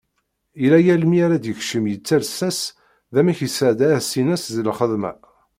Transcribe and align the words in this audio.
Yella 0.61 0.79
yal 0.85 1.03
mi 1.09 1.19
ara 1.25 1.43
d-yekcem 1.43 1.85
yettales-as- 1.87 2.63
d 3.13 3.15
amek 3.19 3.39
yesɛedda 3.41 3.87
ass-ines 3.99 4.43
di 4.55 4.63
lxedma. 4.69 5.11